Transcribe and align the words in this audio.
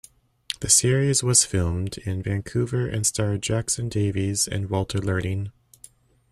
The 0.61 0.69
series 0.71 1.21
was 1.21 1.45
filmed 1.45 1.99
in 1.99 2.23
Vancouver 2.23 2.87
and 2.87 3.05
starred 3.05 3.43
Jackson 3.43 3.87
Davies 3.87 4.47
and 4.47 4.67
Walter 4.67 4.97
Learning. 4.97 5.51